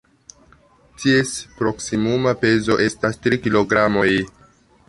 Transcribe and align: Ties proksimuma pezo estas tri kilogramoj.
Ties 1.03 1.33
proksimuma 1.59 2.35
pezo 2.45 2.81
estas 2.89 3.23
tri 3.27 3.43
kilogramoj. 3.47 4.09